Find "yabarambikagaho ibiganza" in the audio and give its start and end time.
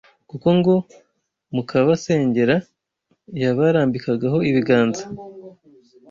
3.41-5.03